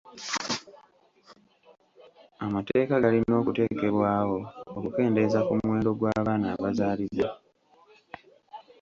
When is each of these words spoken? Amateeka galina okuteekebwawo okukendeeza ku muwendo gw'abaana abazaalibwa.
Amateeka 2.45 2.95
galina 3.03 3.33
okuteekebwawo 3.41 4.37
okukendeeza 4.77 5.39
ku 5.47 5.51
muwendo 5.59 5.91
gw'abaana 5.99 6.45
abazaalibwa. 6.55 7.27